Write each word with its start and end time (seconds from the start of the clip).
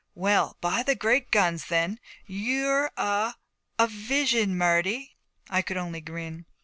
'Well, 0.15 0.57
by 0.61 0.81
the 0.81 0.95
Great 0.95 1.29
Guns 1.29 1.65
then 1.67 1.99
you're 2.25 2.89
a 2.97 3.35
a 3.77 3.85
vision, 3.85 4.57
Marty.' 4.57 5.15
I 5.47 5.61
could 5.61 5.77
only 5.77 6.01
grin. 6.01 6.47